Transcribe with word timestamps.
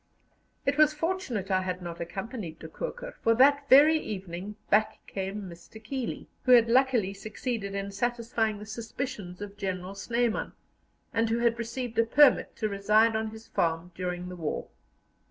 It 0.65 0.79
was 0.79 0.95
fortunate 0.95 1.51
I 1.51 1.61
had 1.61 1.79
not 1.79 1.99
accompanied 2.01 2.57
De 2.57 2.67
Koker, 2.67 3.13
for 3.21 3.35
that 3.35 3.69
very 3.69 3.99
evening 3.99 4.55
back 4.71 4.97
came 5.05 5.43
Mr. 5.43 5.77
Keeley, 5.83 6.27
who 6.43 6.53
had 6.53 6.67
luckily 6.67 7.13
succeeded 7.13 7.75
in 7.75 7.91
satisfying 7.91 8.57
the 8.57 8.65
suspicions 8.65 9.41
of 9.41 9.57
General 9.57 9.93
Snyman, 9.93 10.53
and 11.13 11.29
who 11.29 11.37
had 11.37 11.59
received 11.59 11.99
a 11.99 12.03
permit 12.03 12.55
to 12.55 12.67
reside 12.67 13.15
on 13.15 13.27
his 13.29 13.45
farm 13.45 13.91
during 13.93 14.27
the 14.27 14.35
war. 14.35 14.69